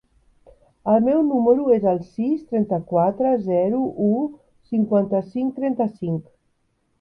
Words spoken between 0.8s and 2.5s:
El meu número es el sis,